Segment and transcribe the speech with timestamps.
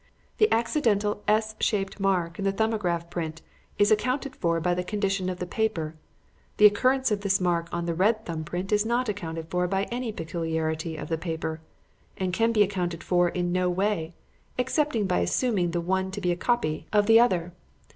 [0.39, 3.43] The accidental S shaped mark in the 'Thumbograph' print
[3.77, 5.93] is accounted for by the condition of the paper;
[6.57, 9.83] the occurrence of this mark in the red thumb print is not accounted for by
[9.91, 11.61] any peculiarity of the paper,
[12.17, 14.15] and can be accounted for in no way,
[14.57, 17.53] excepting by assuming the one to be a copy of the other.